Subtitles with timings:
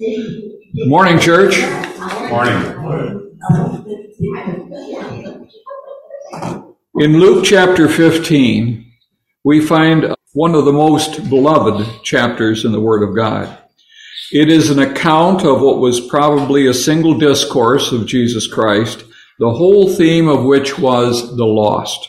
[0.00, 1.60] Morning, church.
[2.30, 2.56] Morning.
[6.96, 8.90] In Luke chapter 15,
[9.44, 13.58] we find one of the most beloved chapters in the Word of God.
[14.32, 19.04] It is an account of what was probably a single discourse of Jesus Christ,
[19.38, 22.08] the whole theme of which was the lost.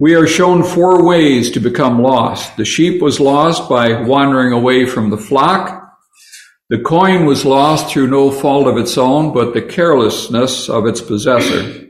[0.00, 2.56] We are shown four ways to become lost.
[2.56, 5.75] The sheep was lost by wandering away from the flock.
[6.68, 11.00] The coin was lost through no fault of its own, but the carelessness of its
[11.00, 11.86] possessor.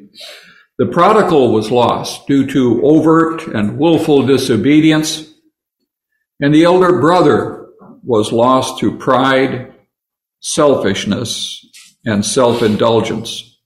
[0.78, 5.32] The prodigal was lost due to overt and willful disobedience.
[6.40, 7.68] And the elder brother
[8.02, 9.72] was lost through pride,
[10.40, 11.64] selfishness,
[12.04, 13.58] and self-indulgence.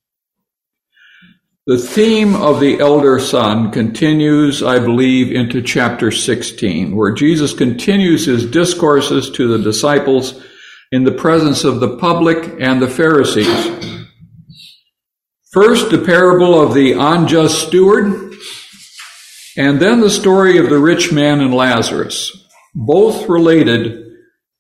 [1.67, 8.27] The theme of the elder son continues, I believe, into chapter 16, where Jesus continues
[8.27, 10.41] his discourses to the disciples
[10.93, 14.07] in the presence of the public and the Pharisees.
[15.53, 18.35] First, the parable of the unjust steward,
[19.57, 24.07] and then the story of the rich man and Lazarus, both related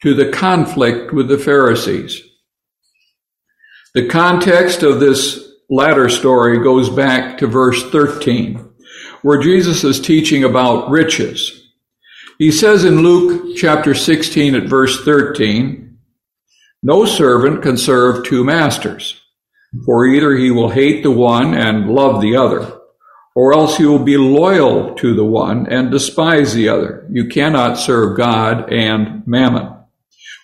[0.03, 2.21] to the conflict with the Pharisees.
[3.95, 8.69] The context of this latter story goes back to verse 13,
[9.23, 11.69] where Jesus is teaching about riches.
[12.39, 15.90] He says in Luke chapter 16 at verse 13,
[16.83, 19.21] no servant can serve two masters,
[19.85, 22.81] for either he will hate the one and love the other,
[23.35, 27.07] or else he will be loyal to the one and despise the other.
[27.11, 29.77] You cannot serve God and mammon.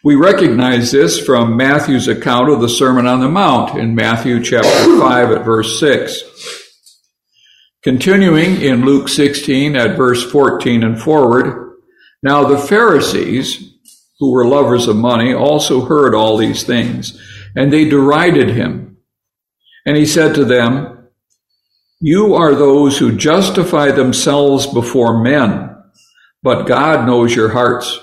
[0.05, 5.01] We recognize this from Matthew's account of the Sermon on the Mount in Matthew chapter
[5.01, 6.23] 5 at verse 6.
[7.83, 11.77] Continuing in Luke 16 at verse 14 and forward,
[12.23, 13.75] now the Pharisees,
[14.19, 17.20] who were lovers of money, also heard all these things,
[17.55, 18.98] and they derided him.
[19.84, 21.08] And he said to them,
[22.00, 25.77] You are those who justify themselves before men,
[26.42, 28.01] but God knows your hearts.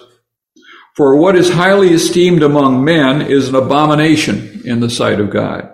[0.95, 5.73] For what is highly esteemed among men is an abomination in the sight of God.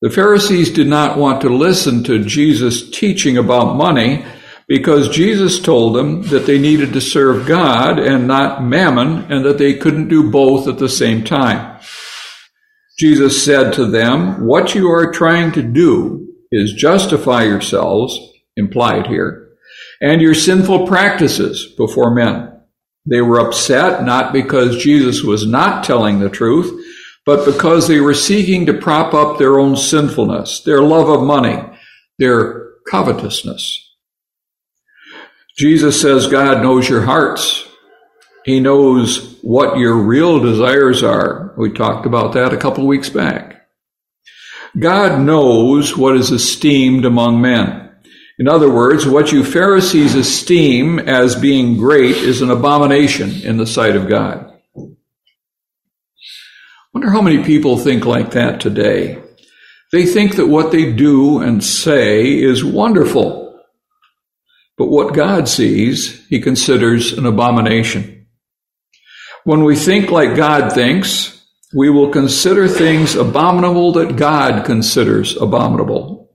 [0.00, 4.24] The Pharisees did not want to listen to Jesus teaching about money
[4.70, 9.58] because Jesus told them that they needed to serve God and not mammon and that
[9.58, 11.80] they couldn't do both at the same time.
[12.96, 18.16] Jesus said to them, what you are trying to do is justify yourselves,
[18.56, 19.48] implied here,
[20.00, 22.52] and your sinful practices before men.
[23.04, 26.86] They were upset not because Jesus was not telling the truth,
[27.26, 31.60] but because they were seeking to prop up their own sinfulness, their love of money,
[32.20, 33.88] their covetousness.
[35.60, 37.68] Jesus says God knows your hearts.
[38.46, 41.52] He knows what your real desires are.
[41.58, 43.68] We talked about that a couple weeks back.
[44.78, 47.90] God knows what is esteemed among men.
[48.38, 53.66] In other words, what you Pharisees esteem as being great is an abomination in the
[53.66, 54.50] sight of God.
[56.94, 59.22] Wonder how many people think like that today.
[59.92, 63.39] They think that what they do and say is wonderful
[64.80, 68.26] but what God sees, he considers an abomination.
[69.44, 76.32] When we think like God thinks, we will consider things abominable that God considers abominable.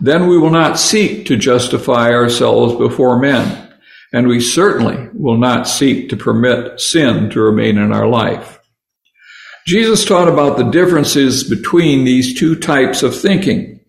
[0.00, 3.74] Then we will not seek to justify ourselves before men,
[4.10, 8.58] and we certainly will not seek to permit sin to remain in our life.
[9.66, 13.80] Jesus taught about the differences between these two types of thinking.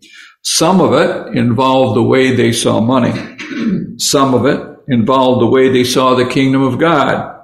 [0.42, 3.14] Some of it involved the way they saw money.
[4.04, 4.60] Some of it
[4.90, 7.40] involved the way they saw the kingdom of God.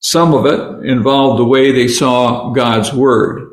[0.00, 3.50] Some of it involved the way they saw God's word.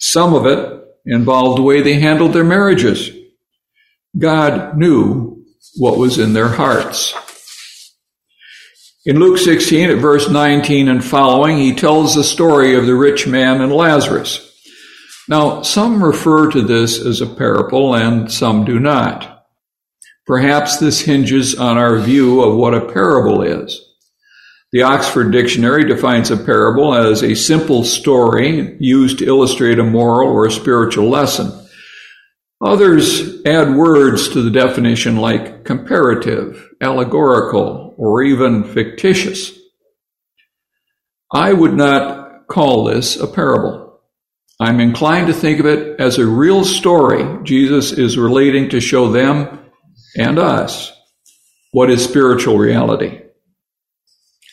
[0.00, 3.10] Some of it involved the way they handled their marriages.
[4.18, 5.44] God knew
[5.76, 7.14] what was in their hearts.
[9.06, 13.28] In Luke 16 at verse 19 and following, he tells the story of the rich
[13.28, 14.44] man and Lazarus.
[15.28, 19.37] Now, some refer to this as a parable and some do not.
[20.28, 23.82] Perhaps this hinges on our view of what a parable is.
[24.72, 30.28] The Oxford Dictionary defines a parable as a simple story used to illustrate a moral
[30.28, 31.50] or a spiritual lesson.
[32.60, 39.58] Others add words to the definition like comparative, allegorical, or even fictitious.
[41.32, 43.98] I would not call this a parable.
[44.60, 49.10] I'm inclined to think of it as a real story Jesus is relating to show
[49.10, 49.57] them
[50.18, 50.92] and us
[51.70, 53.20] what is spiritual reality.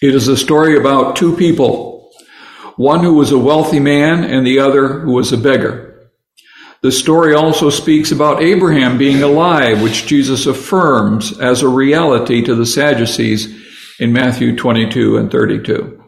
[0.02, 1.94] It is a story about two people.
[2.78, 6.12] one who was a wealthy man and the other who was a beggar.
[6.82, 12.54] The story also speaks about Abraham being alive, which Jesus affirms as a reality to
[12.54, 13.48] the Sadducees
[14.00, 16.04] in Matthew 22 and 32.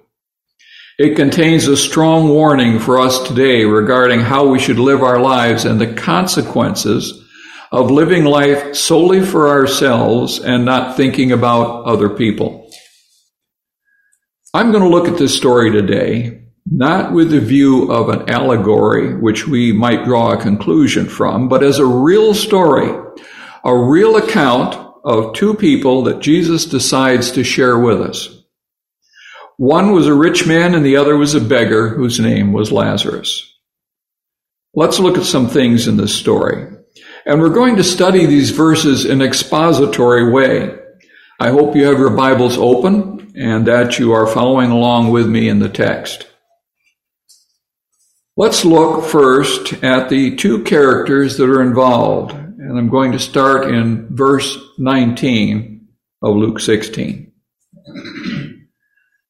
[0.99, 5.63] It contains a strong warning for us today regarding how we should live our lives
[5.63, 7.26] and the consequences
[7.71, 12.71] of living life solely for ourselves and not thinking about other people.
[14.53, 19.13] I'm going to look at this story today, not with the view of an allegory,
[19.13, 22.89] which we might draw a conclusion from, but as a real story,
[23.63, 28.37] a real account of two people that Jesus decides to share with us.
[29.57, 33.53] One was a rich man and the other was a beggar whose name was Lazarus.
[34.73, 36.76] Let's look at some things in this story.
[37.27, 40.79] And we're going to study these verses in expository way.
[41.41, 45.49] I hope you have your Bibles open and that you are following along with me
[45.49, 46.25] in the text.
[48.37, 52.31] Let's look first at the two characters that are involved.
[52.31, 55.85] And I'm going to start in verse 19
[56.21, 57.33] of Luke 16.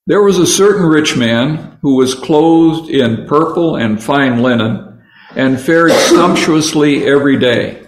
[0.06, 5.02] There was a certain rich man who was clothed in purple and fine linen
[5.36, 7.87] and fared sumptuously every day.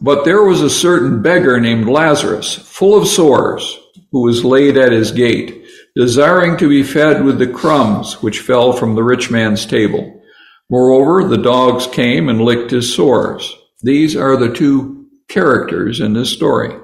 [0.00, 3.78] But there was a certain beggar named Lazarus, full of sores,
[4.12, 8.72] who was laid at his gate, desiring to be fed with the crumbs which fell
[8.72, 10.22] from the rich man's table.
[10.70, 13.54] Moreover, the dogs came and licked his sores.
[13.82, 16.76] These are the two characters in this story.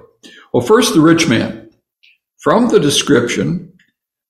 [0.52, 1.70] Well, first, the rich man.
[2.40, 3.72] From the description,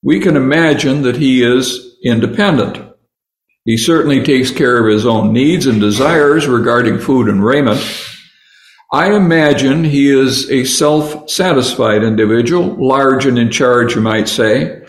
[0.03, 2.83] we can imagine that he is independent.
[3.65, 7.81] He certainly takes care of his own needs and desires regarding food and raiment.
[8.93, 14.83] I imagine he is a self-satisfied individual, large and in charge, you might say.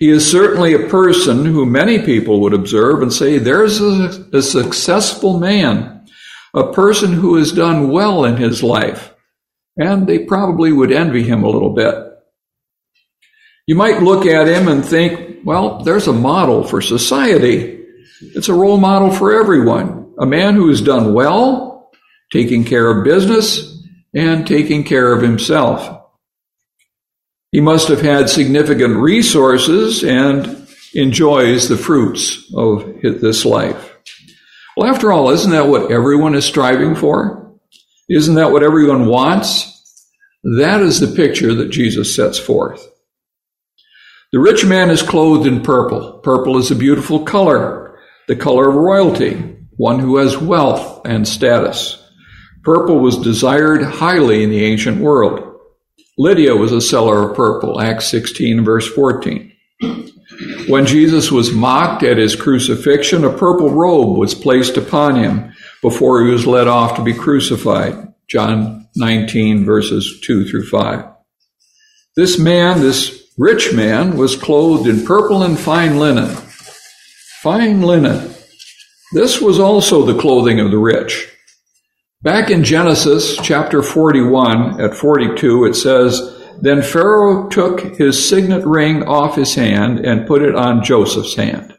[0.00, 4.42] He is certainly a person who many people would observe and say, there's a, a
[4.42, 6.04] successful man,
[6.52, 9.14] a person who has done well in his life.
[9.76, 11.94] And they probably would envy him a little bit.
[13.66, 17.84] You might look at him and think, well, there's a model for society.
[18.20, 20.12] It's a role model for everyone.
[20.18, 21.73] A man who has done well,
[22.32, 23.82] taking care of business,
[24.14, 26.02] and taking care of himself.
[27.50, 33.96] He must have had significant resources and enjoys the fruits of this life.
[34.76, 37.56] Well, after all, isn't that what everyone is striving for?
[38.08, 39.70] Isn't that what everyone wants?
[40.42, 42.86] That is the picture that Jesus sets forth.
[44.32, 46.18] The rich man is clothed in purple.
[46.24, 52.03] Purple is a beautiful color, the color of royalty, one who has wealth and status.
[52.64, 55.60] Purple was desired highly in the ancient world.
[56.16, 59.52] Lydia was a seller of purple, Acts 16, verse 14.
[60.68, 65.52] When Jesus was mocked at his crucifixion, a purple robe was placed upon him
[65.82, 68.14] before he was led off to be crucified.
[68.28, 71.04] John 19, verses 2 through 5.
[72.16, 76.34] This man, this rich man was clothed in purple and fine linen.
[77.42, 78.34] Fine linen.
[79.12, 81.28] This was also the clothing of the rich.
[82.24, 89.02] Back in Genesis chapter 41 at 42, it says, Then Pharaoh took his signet ring
[89.02, 91.76] off his hand and put it on Joseph's hand.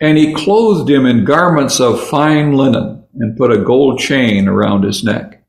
[0.00, 4.82] And he clothed him in garments of fine linen and put a gold chain around
[4.82, 5.44] his neck.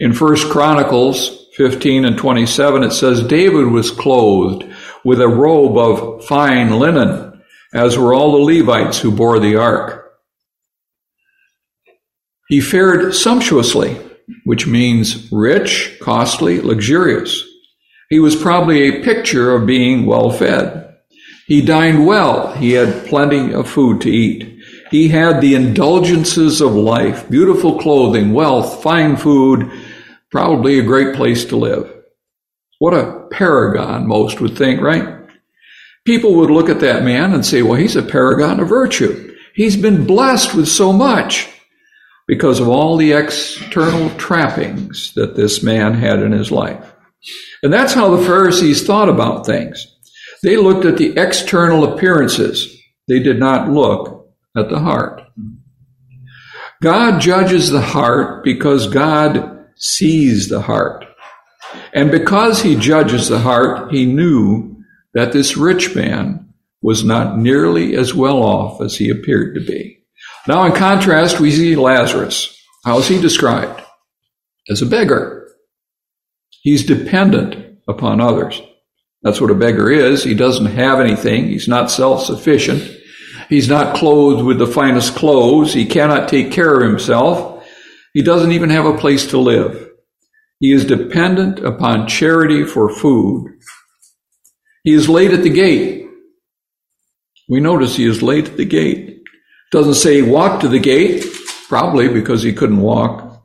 [0.00, 4.64] In First Chronicles 15 and 27, it says, David was clothed
[5.04, 7.42] with a robe of fine linen,
[7.74, 10.01] as were all the Levites who bore the ark.
[12.48, 13.96] He fared sumptuously,
[14.44, 17.42] which means rich, costly, luxurious.
[18.10, 20.96] He was probably a picture of being well fed.
[21.46, 22.52] He dined well.
[22.52, 24.60] He had plenty of food to eat.
[24.90, 29.70] He had the indulgences of life, beautiful clothing, wealth, fine food,
[30.32, 31.94] Probably a great place to live.
[32.78, 35.28] What a paragon, most would think, right?
[36.06, 39.36] People would look at that man and say, well, he's a paragon of virtue.
[39.54, 41.50] He's been blessed with so much
[42.26, 46.92] because of all the external trappings that this man had in his life.
[47.62, 49.86] And that's how the Pharisees thought about things.
[50.42, 52.76] They looked at the external appearances.
[53.08, 55.22] They did not look at the heart.
[56.82, 61.04] God judges the heart because God sees the heart.
[61.92, 64.76] And because he judges the heart, he knew
[65.14, 66.52] that this rich man
[66.82, 70.01] was not nearly as well off as he appeared to be.
[70.46, 72.58] Now, in contrast, we see Lazarus.
[72.84, 73.80] How is he described?
[74.68, 75.48] As a beggar.
[76.62, 78.60] He's dependent upon others.
[79.22, 80.24] That's what a beggar is.
[80.24, 81.46] He doesn't have anything.
[81.46, 82.98] He's not self-sufficient.
[83.48, 85.72] He's not clothed with the finest clothes.
[85.72, 87.64] He cannot take care of himself.
[88.14, 89.90] He doesn't even have a place to live.
[90.58, 93.52] He is dependent upon charity for food.
[94.84, 96.06] He is late at the gate.
[97.48, 99.11] We notice he is late at the gate.
[99.72, 101.24] Doesn't say he walked to the gate,
[101.68, 103.42] probably because he couldn't walk.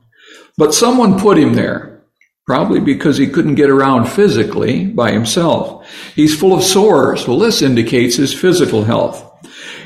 [0.58, 2.02] But someone put him there,
[2.46, 5.88] probably because he couldn't get around physically by himself.
[6.14, 7.26] He's full of sores.
[7.26, 9.24] Well, this indicates his physical health.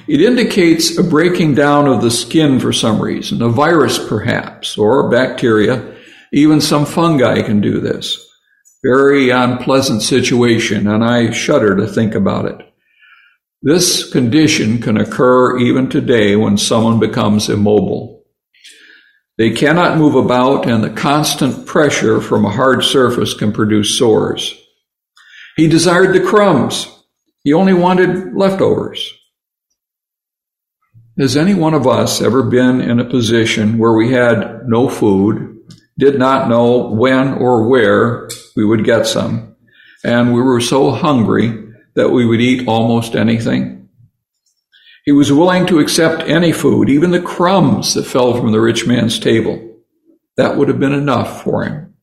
[0.08, 5.08] It indicates a breaking down of the skin for some reason, a virus perhaps, or
[5.08, 5.96] bacteria.
[6.32, 8.18] Even some fungi can do this.
[8.82, 12.72] Very unpleasant situation, and I shudder to think about it.
[13.64, 18.25] This condition can occur even today when someone becomes immobile.
[19.38, 24.52] They cannot move about, and the constant pressure from a hard surface can produce sores.
[25.57, 26.88] He desired the crumbs.
[27.45, 29.14] He only wanted leftovers.
[31.16, 35.59] Has any one of us ever been in a position where we had no food,
[35.97, 39.54] did not know when or where we would get some,
[40.02, 41.62] and we were so hungry
[41.94, 43.88] that we would eat almost anything?
[45.04, 48.87] He was willing to accept any food, even the crumbs that fell from the rich
[48.87, 49.80] man's table.
[50.37, 51.94] That would have been enough for him.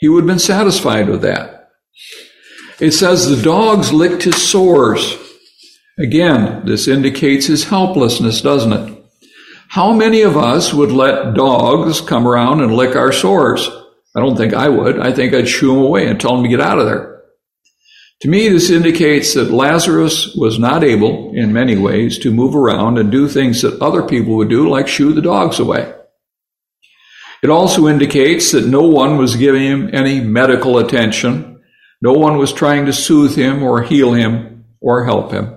[0.00, 1.70] He would have been satisfied with that.
[2.78, 5.18] It says the dogs licked his sores
[5.98, 9.04] Again, this indicates his helplessness, doesn't it?
[9.68, 13.68] How many of us would let dogs come around and lick our sores?
[14.16, 15.00] I don't think I would.
[15.00, 17.07] I think I'd shoo them away and tell them to get out of there.
[18.22, 22.98] To me, this indicates that Lazarus was not able, in many ways, to move around
[22.98, 25.94] and do things that other people would do, like shoo the dogs away.
[27.42, 31.62] It also indicates that no one was giving him any medical attention.
[32.02, 35.56] No one was trying to soothe him or heal him or help him.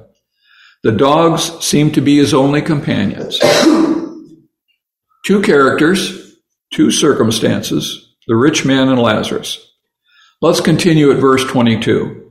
[0.83, 3.39] The dogs seem to be his only companions.
[5.25, 6.35] two characters,
[6.71, 9.67] two circumstances, the rich man and Lazarus.
[10.41, 12.30] Let's continue at verse 22.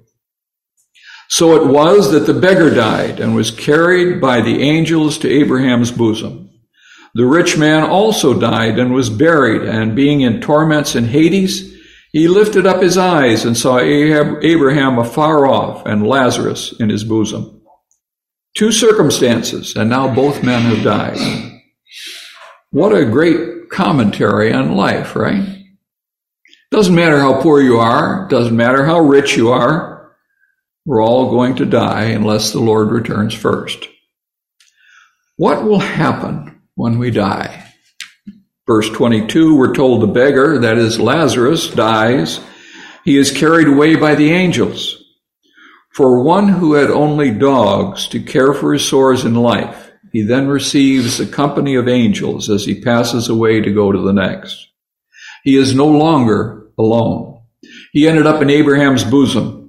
[1.31, 5.93] So it was that the beggar died and was carried by the angels to Abraham's
[5.93, 6.51] bosom.
[7.15, 11.77] The rich man also died and was buried, and being in torments in Hades,
[12.13, 17.63] he lifted up his eyes and saw Abraham afar off and Lazarus in his bosom.
[18.57, 21.61] Two circumstances, and now both men have died.
[22.71, 25.65] What a great commentary on life, right?
[26.73, 30.00] Doesn't matter how poor you are, doesn't matter how rich you are,
[30.87, 33.87] we're all going to die unless the Lord returns first.
[35.37, 37.67] What will happen when we die?
[38.67, 42.41] Verse 22, we're told the beggar, that is Lazarus, dies.
[43.05, 45.03] He is carried away by the angels.
[45.93, 50.49] For one who had only dogs to care for his sores in life, he then
[50.49, 54.69] receives the company of angels as he passes away to go to the next.
[55.43, 57.43] He is no longer alone.
[57.93, 59.60] He ended up in Abraham's bosom.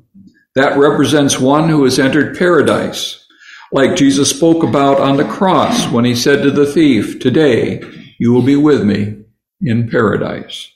[0.55, 3.25] That represents one who has entered paradise,
[3.72, 7.81] like Jesus spoke about on the cross when he said to the thief, Today
[8.20, 9.24] you will be with me
[9.62, 10.70] in paradise.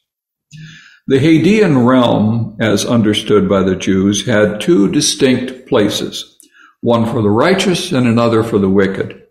[1.08, 6.38] The Hadean realm, as understood by the Jews, had two distinct places,
[6.82, 9.24] one for the righteous and another for the wicked.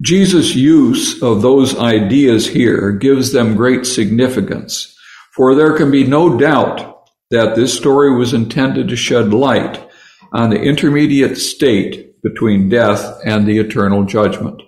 [0.00, 4.96] Jesus' use of those ideas here gives them great significance,
[5.34, 6.97] for there can be no doubt
[7.30, 9.86] that this story was intended to shed light
[10.32, 14.62] on the intermediate state between death and the eternal judgment.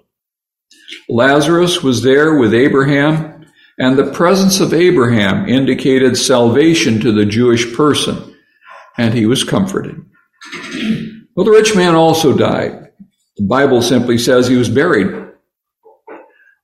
[1.09, 3.47] Lazarus was there with Abraham
[3.79, 8.37] and the presence of Abraham indicated salvation to the Jewish person,
[8.99, 9.97] and he was comforted.
[11.35, 12.91] Well, the rich man also died.
[13.39, 15.30] The Bible simply says he was buried.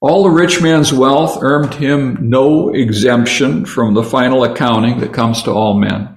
[0.00, 5.43] All the rich man's wealth earned him no exemption from the final accounting that comes
[5.45, 6.17] to all men.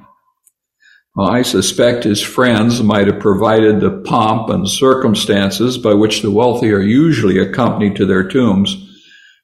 [1.15, 6.31] Well, I suspect his friends might have provided the pomp and circumstances by which the
[6.31, 8.75] wealthy are usually accompanied to their tombs.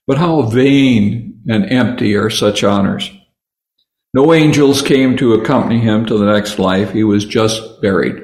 [0.06, 3.10] But how vain and empty are such honors.
[4.14, 6.92] No angels came to accompany him to the next life.
[6.92, 8.22] He was just buried.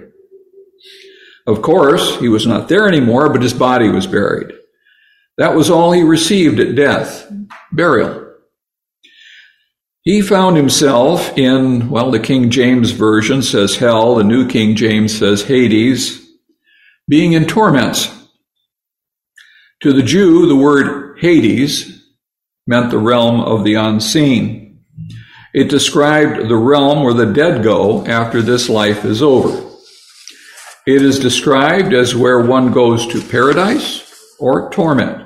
[1.47, 4.53] Of course, he was not there anymore, but his body was buried.
[5.41, 7.27] That was all he received at death
[7.71, 8.31] burial.
[10.03, 15.17] He found himself in, well, the King James Version says hell, the New King James
[15.17, 16.23] says Hades,
[17.09, 18.15] being in torments.
[19.81, 22.05] To the Jew, the word Hades
[22.67, 24.83] meant the realm of the unseen.
[25.55, 29.71] It described the realm where the dead go after this life is over.
[30.85, 34.07] It is described as where one goes to paradise
[34.39, 35.20] or torment.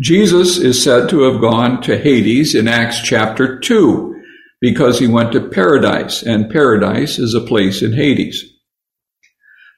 [0.00, 4.14] Jesus is said to have gone to Hades in Acts chapter 2
[4.60, 8.44] because he went to paradise, and paradise is a place in Hades.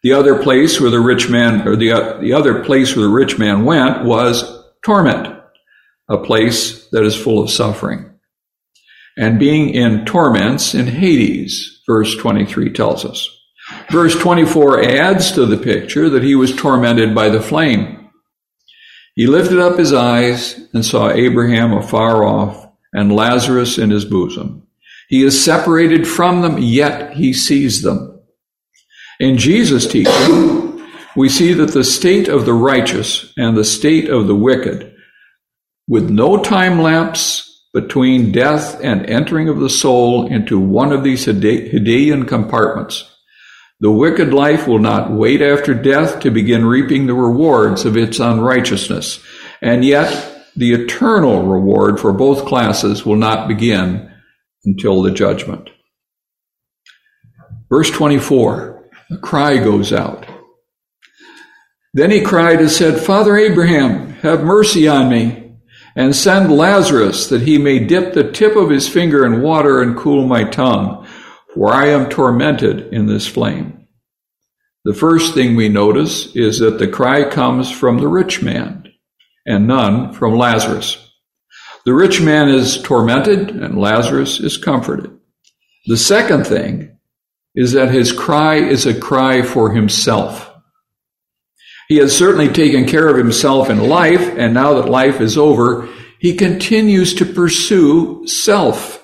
[0.03, 3.13] The other place where the rich man, or the, uh, the other place where the
[3.13, 4.45] rich man went was
[4.85, 5.37] torment,
[6.09, 8.13] a place that is full of suffering.
[9.19, 13.29] And being in torments in Hades, verse 23 tells us.
[13.91, 18.06] Verse 24 adds to the picture that he was tormented by the flame.
[19.17, 24.67] He lifted up his eyes and saw Abraham afar off and Lazarus in his bosom.
[25.09, 28.21] He is separated from them, yet he sees them.
[29.19, 34.27] In Jesus' teaching, we see that the state of the righteous and the state of
[34.27, 34.95] the wicked,
[35.89, 41.25] with no time lapse between death and entering of the soul into one of these
[41.25, 43.16] Hadean compartments,
[43.81, 48.19] the wicked life will not wait after death to begin reaping the rewards of its
[48.19, 49.21] unrighteousness.
[49.61, 54.11] And yet, the eternal reward for both classes will not begin
[54.65, 55.69] until the judgment.
[57.69, 60.27] Verse 24, a cry goes out.
[61.93, 65.55] Then he cried and said, Father Abraham, have mercy on me,
[65.95, 69.97] and send Lazarus that he may dip the tip of his finger in water and
[69.97, 71.06] cool my tongue
[71.57, 73.89] for I am tormented in this flame.
[74.85, 78.93] The first thing we notice is that the cry comes from the rich man
[79.47, 80.99] and none from Lazarus.
[81.87, 85.19] The rich man is tormented and Lazarus is comforted.
[85.87, 86.99] The second thing
[87.55, 90.53] is that his cry is a cry for himself.
[91.89, 95.89] He has certainly taken care of himself in life, and now that life is over,
[96.19, 98.96] he continues to pursue self.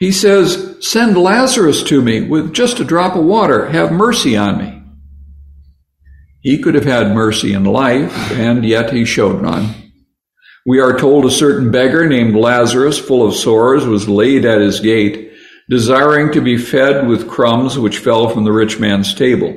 [0.00, 3.68] He says, Send Lazarus to me with just a drop of water.
[3.68, 4.82] Have mercy on me.
[6.40, 9.74] He could have had mercy in life, and yet he showed none.
[10.64, 14.80] We are told a certain beggar named Lazarus, full of sores, was laid at his
[14.80, 15.32] gate,
[15.68, 19.54] desiring to be fed with crumbs which fell from the rich man's table.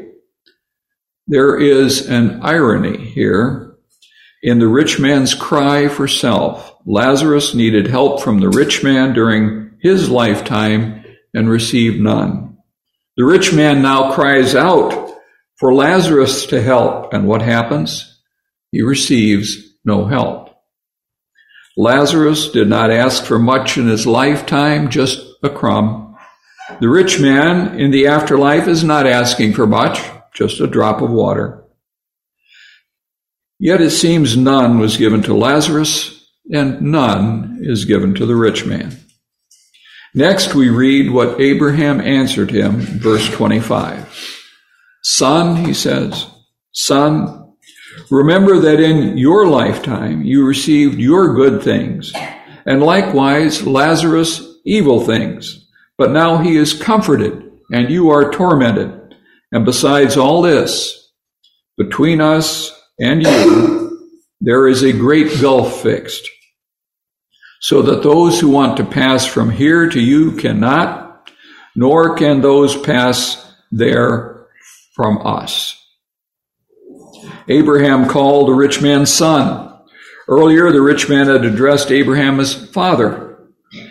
[1.26, 3.78] There is an irony here
[4.42, 6.76] in the rich man's cry for self.
[6.86, 12.58] Lazarus needed help from the rich man during his lifetime and received none.
[13.18, 15.12] The rich man now cries out
[15.58, 18.22] for Lazarus to help, and what happens?
[18.72, 20.56] He receives no help.
[21.76, 26.16] Lazarus did not ask for much in his lifetime, just a crumb.
[26.80, 30.00] The rich man in the afterlife is not asking for much,
[30.34, 31.66] just a drop of water.
[33.60, 38.66] Yet it seems none was given to Lazarus, and none is given to the rich
[38.66, 39.03] man.
[40.16, 44.16] Next, we read what Abraham answered him, verse 25.
[45.02, 46.28] Son, he says,
[46.72, 47.56] son,
[48.12, 52.14] remember that in your lifetime you received your good things,
[52.64, 55.68] and likewise Lazarus evil things.
[55.98, 59.16] But now he is comforted, and you are tormented.
[59.52, 61.12] And besides all this,
[61.76, 64.10] between us and you,
[64.42, 66.30] there is a great gulf fixed
[67.64, 71.30] so that those who want to pass from here to you cannot,
[71.78, 74.48] nor can those pass there
[74.94, 75.82] from us.
[77.48, 79.80] Abraham called the rich man's son.
[80.28, 83.40] Earlier, the rich man had addressed Abraham as father.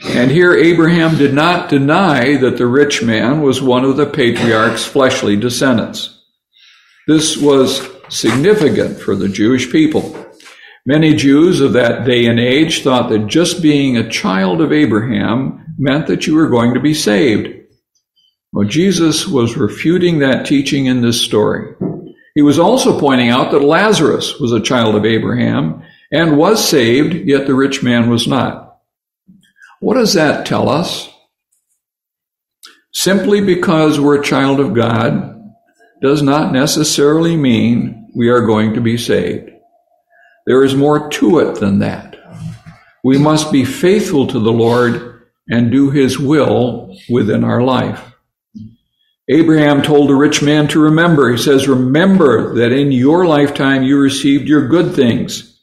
[0.04, 4.84] And here, Abraham did not deny that the rich man was one of the patriarch's
[4.84, 6.22] fleshly descendants.
[7.08, 10.21] This was significant for the Jewish people.
[10.84, 15.76] Many Jews of that day and age thought that just being a child of Abraham
[15.78, 17.48] meant that you were going to be saved.
[18.52, 21.74] Well, Jesus was refuting that teaching in this story.
[22.34, 27.14] He was also pointing out that Lazarus was a child of Abraham and was saved,
[27.14, 28.78] yet the rich man was not.
[29.80, 31.08] What does that tell us?
[32.92, 35.54] Simply because we're a child of God
[36.02, 39.50] does not necessarily mean we are going to be saved.
[40.46, 42.16] There is more to it than that.
[43.04, 48.12] We must be faithful to the Lord and do his will within our life.
[49.28, 51.30] Abraham told the rich man to remember.
[51.30, 55.60] He says, Remember that in your lifetime you received your good things.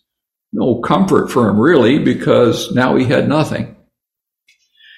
[0.51, 3.75] No comfort for him, really, because now he had nothing.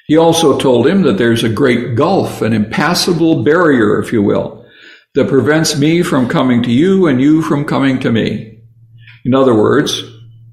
[0.08, 4.66] He also told him that there's a great gulf, an impassable barrier, if you will,
[5.16, 8.51] that prevents me from coming to you and you from coming to me.
[9.26, 10.02] In other words,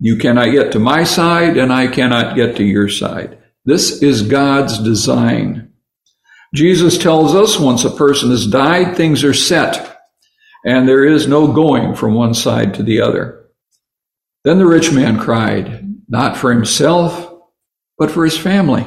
[0.01, 3.39] you cannot get to my side and I cannot get to your side.
[3.65, 5.73] This is God's design.
[6.55, 9.99] Jesus tells us once a person has died, things are set.
[10.65, 13.47] and there is no going from one side to the other.
[14.45, 17.33] Then the rich man cried, not for himself,
[17.99, 18.87] but for his family.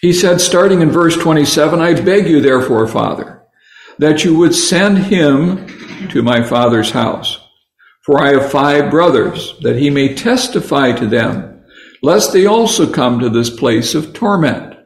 [0.00, 3.42] He said, starting in verse 27, I beg you, therefore, Father,
[3.98, 5.66] that you would send him
[6.08, 7.38] to my father's house.
[8.04, 11.64] For I have five brothers, that he may testify to them,
[12.02, 14.76] lest they also come to this place of torment.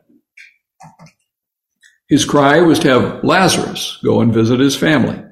[2.09, 5.23] His cry was to have Lazarus go and visit his family.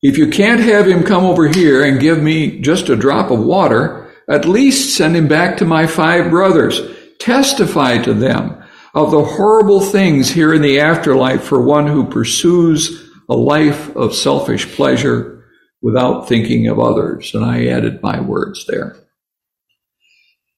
[0.00, 3.40] If you can't have him come over here and give me just a drop of
[3.40, 6.80] water, at least send him back to my five brothers.
[7.18, 8.62] Testify to them
[8.94, 14.14] of the horrible things here in the afterlife for one who pursues a life of
[14.14, 15.37] selfish pleasure
[15.80, 17.34] without thinking of others.
[17.34, 18.96] And I added my words there.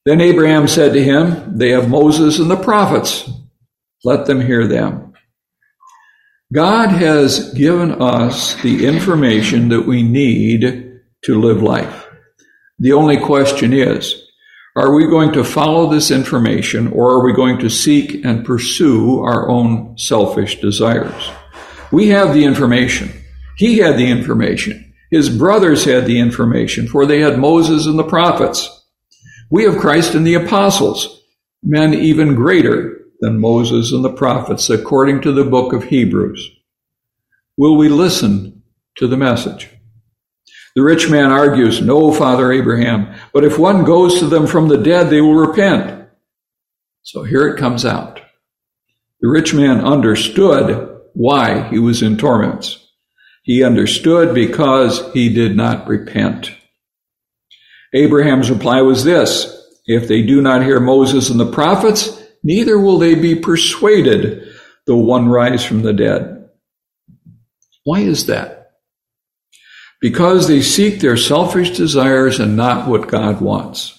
[0.05, 3.29] Then Abraham said to him, They have Moses and the prophets.
[4.03, 5.13] Let them hear them.
[6.51, 12.07] God has given us the information that we need to live life.
[12.79, 14.27] The only question is,
[14.75, 19.19] are we going to follow this information or are we going to seek and pursue
[19.19, 21.29] our own selfish desires?
[21.91, 23.11] We have the information.
[23.57, 24.90] He had the information.
[25.11, 28.85] His brothers had the information, for they had Moses and the prophets.
[29.49, 31.21] We have Christ and the apostles,
[31.61, 36.49] men even greater than Moses and the prophets, according to the book of Hebrews.
[37.57, 38.63] Will we listen
[38.95, 39.69] to the message?
[40.75, 44.77] The rich man argues, No, Father Abraham, but if one goes to them from the
[44.77, 46.07] dead, they will repent.
[47.03, 48.21] So here it comes out.
[49.19, 52.80] The rich man understood why he was in torments.
[53.43, 56.51] He understood because he did not repent.
[57.93, 62.99] Abraham's reply was this If they do not hear Moses and the prophets, neither will
[62.99, 64.47] they be persuaded,
[64.85, 66.49] though one rise from the dead.
[67.83, 68.73] Why is that?
[69.99, 73.97] Because they seek their selfish desires and not what God wants.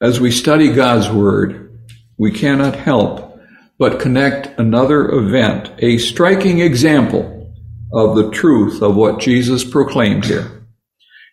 [0.00, 1.80] As we study God's Word,
[2.16, 3.40] we cannot help
[3.78, 7.35] but connect another event, a striking example
[7.92, 10.66] of the truth of what Jesus proclaimed here.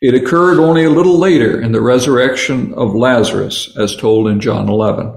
[0.01, 4.69] It occurred only a little later in the resurrection of Lazarus, as told in John
[4.69, 5.13] 11.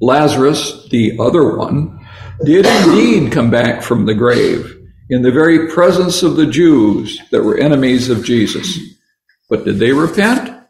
[0.00, 2.06] Lazarus, the other one,
[2.44, 4.76] did indeed come back from the grave
[5.10, 8.78] in the very presence of the Jews that were enemies of Jesus.
[9.48, 10.64] But did they repent?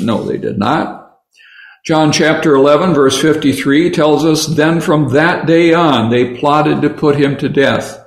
[0.00, 1.20] No, they did not.
[1.86, 6.90] John chapter 11 verse 53 tells us, then from that day on they plotted to
[6.90, 8.03] put him to death.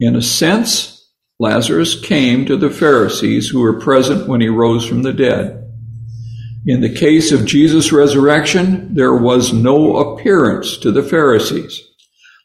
[0.00, 5.02] In a sense, Lazarus came to the Pharisees who were present when he rose from
[5.02, 5.64] the dead.
[6.66, 11.82] In the case of Jesus' resurrection, there was no appearance to the Pharisees.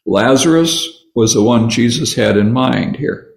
[0.06, 3.34] Lazarus was the one Jesus had in mind here.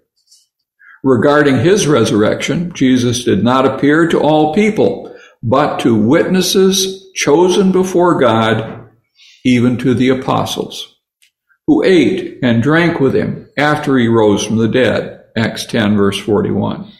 [1.04, 8.18] Regarding his resurrection, Jesus did not appear to all people, but to witnesses chosen before
[8.18, 8.90] God,
[9.44, 10.97] even to the apostles,
[11.68, 15.22] who ate and drank with him after he rose from the dead.
[15.36, 16.90] Acts 10 verse 41.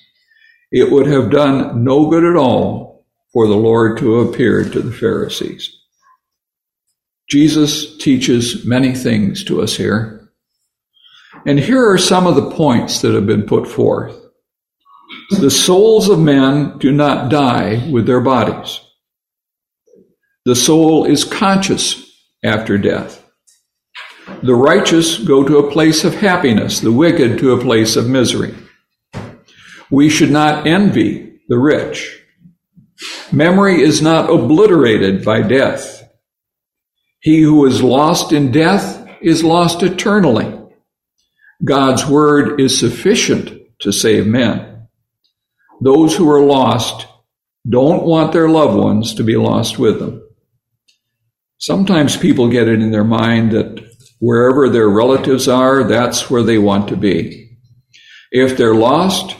[0.70, 4.92] It would have done no good at all for the Lord to appear to the
[4.92, 5.74] Pharisees.
[7.30, 10.30] Jesus teaches many things to us here.
[11.46, 14.14] And here are some of the points that have been put forth.
[15.30, 18.80] The souls of men do not die with their bodies.
[20.44, 22.04] The soul is conscious
[22.44, 23.24] after death.
[24.42, 28.54] The righteous go to a place of happiness, the wicked to a place of misery.
[29.90, 32.22] We should not envy the rich.
[33.32, 36.02] Memory is not obliterated by death.
[37.20, 40.54] He who is lost in death is lost eternally.
[41.64, 44.88] God's word is sufficient to save men.
[45.80, 47.06] Those who are lost
[47.68, 50.22] don't want their loved ones to be lost with them.
[51.58, 53.87] Sometimes people get it in their mind that
[54.20, 57.58] wherever their relatives are, that's where they want to be.
[58.30, 59.36] If they're lost,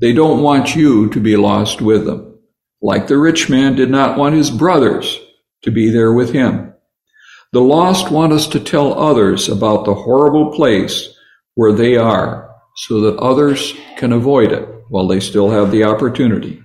[0.00, 2.30] they don't want you to be lost with them
[2.82, 5.18] like the rich man did not want his brothers
[5.62, 6.72] to be there with him.
[7.52, 11.08] The lost want us to tell others about the horrible place
[11.54, 16.62] where they are so that others can avoid it while they still have the opportunity.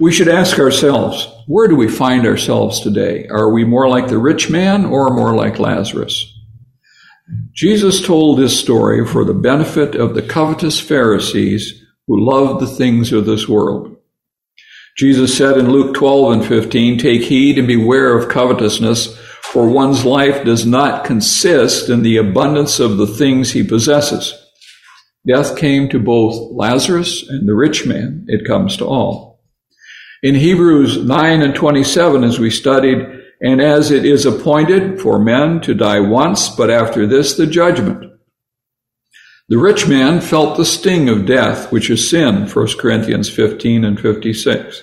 [0.00, 3.28] We should ask ourselves, where do we find ourselves today?
[3.28, 6.26] Are we more like the rich man or more like Lazarus?
[7.52, 13.12] Jesus told this story for the benefit of the covetous Pharisees who loved the things
[13.12, 13.96] of this world.
[14.96, 20.04] Jesus said in Luke 12 and 15, Take heed and beware of covetousness, for one's
[20.04, 24.34] life does not consist in the abundance of the things he possesses.
[25.26, 28.24] Death came to both Lazarus and the rich man.
[28.28, 29.42] It comes to all.
[30.22, 35.60] In Hebrews 9 and 27, as we studied, and as it is appointed for men
[35.62, 38.12] to die once, but after this the judgment.
[39.48, 43.98] The rich man felt the sting of death, which is sin, 1 Corinthians 15 and
[43.98, 44.82] 56.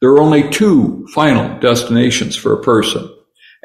[0.00, 3.08] There are only two final destinations for a person.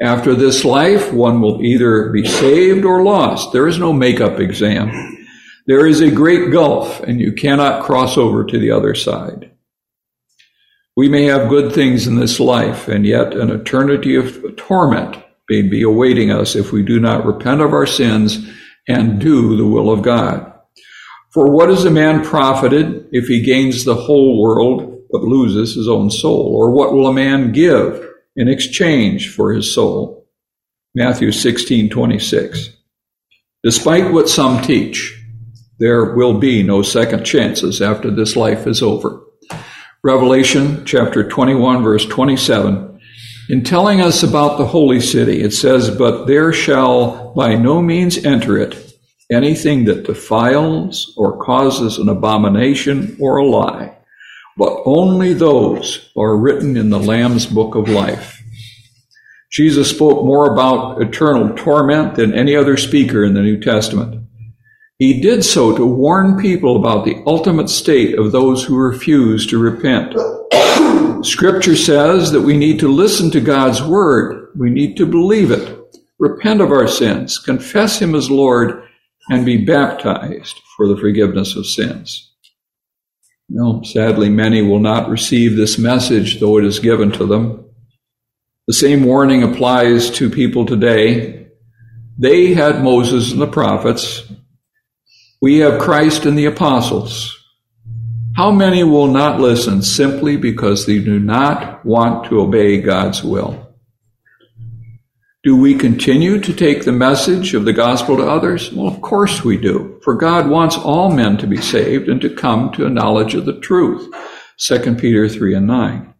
[0.00, 3.52] After this life, one will either be saved or lost.
[3.52, 4.90] There is no makeup exam.
[5.66, 9.50] There is a great gulf, and you cannot cross over to the other side.
[10.98, 15.16] We may have good things in this life, and yet an eternity of torment
[15.48, 18.50] may be awaiting us if we do not repent of our sins
[18.88, 20.52] and do the will of God.
[21.32, 25.88] For what is a man profited if he gains the whole world but loses his
[25.88, 26.52] own soul?
[26.52, 30.26] Or what will a man give in exchange for his soul?
[30.96, 32.70] Matthew 16, 26.
[33.62, 35.16] Despite what some teach,
[35.78, 39.22] there will be no second chances after this life is over.
[40.02, 43.00] Revelation chapter 21 verse 27.
[43.50, 48.24] In telling us about the holy city, it says, But there shall by no means
[48.24, 48.94] enter it
[49.30, 53.98] anything that defiles or causes an abomination or a lie
[54.58, 58.42] but only those are written in the Lamb's book of life.
[59.52, 64.27] Jesus spoke more about eternal torment than any other speaker in the New Testament.
[64.98, 69.58] He did so to warn people about the ultimate state of those who refuse to
[69.58, 70.16] repent.
[71.24, 74.48] Scripture says that we need to listen to God's word.
[74.56, 78.82] We need to believe it, repent of our sins, confess Him as Lord,
[79.30, 82.32] and be baptized for the forgiveness of sins.
[83.48, 87.64] No, sadly, many will not receive this message, though it is given to them.
[88.66, 91.46] The same warning applies to people today.
[92.18, 94.24] They had Moses and the prophets.
[95.40, 97.34] We have Christ and the apostles.
[98.36, 103.68] How many will not listen simply because they do not want to obey God's will?
[105.44, 108.72] Do we continue to take the message of the gospel to others?
[108.72, 110.00] Well, of course we do.
[110.02, 113.46] For God wants all men to be saved and to come to a knowledge of
[113.46, 114.12] the truth.
[114.58, 116.14] 2 Peter 3 and 9.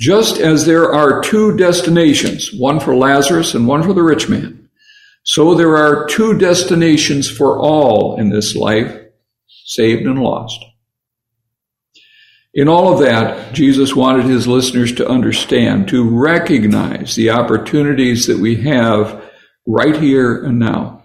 [0.00, 4.61] Just as there are two destinations, one for Lazarus and one for the rich man,
[5.24, 8.98] so there are two destinations for all in this life,
[9.46, 10.64] saved and lost.
[12.54, 18.38] In all of that, Jesus wanted his listeners to understand, to recognize the opportunities that
[18.38, 19.24] we have
[19.66, 21.02] right here and now.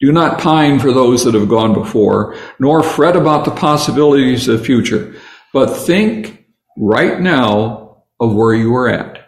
[0.00, 4.58] Do not pine for those that have gone before, nor fret about the possibilities of
[4.58, 5.14] the future,
[5.52, 9.23] but think right now of where you are at.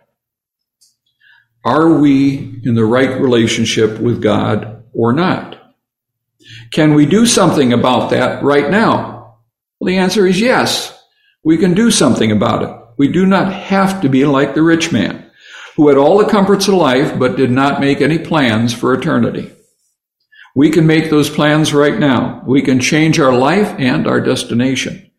[1.66, 5.58] Are we in the right relationship with God or not?
[6.70, 9.40] Can we do something about that right now?
[9.80, 10.96] Well, the answer is yes.
[11.42, 12.70] We can do something about it.
[12.98, 15.28] We do not have to be like the rich man,
[15.74, 19.50] who had all the comforts of life but did not make any plans for eternity.
[20.54, 22.44] We can make those plans right now.
[22.46, 25.10] We can change our life and our destination.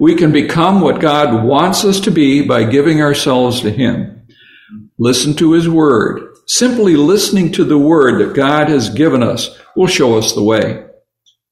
[0.00, 4.21] We can become what God wants us to be by giving ourselves to Him.
[5.02, 6.36] Listen to His Word.
[6.46, 10.86] Simply listening to the Word that God has given us will show us the way.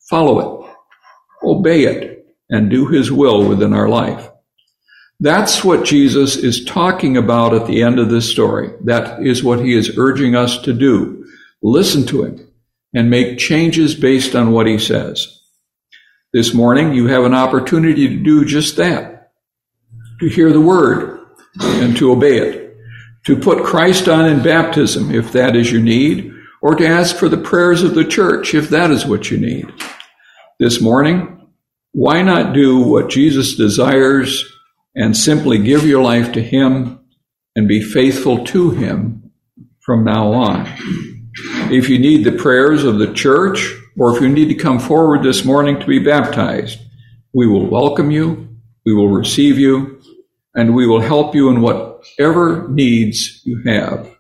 [0.09, 0.77] Follow it.
[1.43, 4.31] Obey it and do his will within our life.
[5.19, 8.71] That's what Jesus is talking about at the end of this story.
[8.85, 11.27] That is what he is urging us to do.
[11.61, 12.49] Listen to him
[12.95, 15.41] and make changes based on what he says.
[16.33, 19.33] This morning, you have an opportunity to do just that.
[20.21, 21.27] To hear the word
[21.61, 22.60] and to obey it.
[23.27, 27.29] To put Christ on in baptism, if that is your need, or to ask for
[27.29, 29.73] the prayers of the church, if that is what you need.
[30.59, 31.49] This morning,
[31.93, 34.45] why not do what Jesus desires
[34.95, 37.01] and simply give your life to Him
[37.57, 39.33] and be faithful to Him
[39.81, 40.67] from now on?
[41.73, 45.23] If you need the prayers of the church, or if you need to come forward
[45.23, 46.79] this morning to be baptized,
[47.33, 48.49] we will welcome you,
[48.85, 50.01] we will receive you,
[50.55, 51.61] and we will help you in
[52.17, 54.11] whatever needs you have.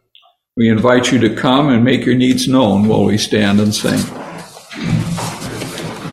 [0.57, 4.01] We invite you to come and make your needs known while we stand and sing.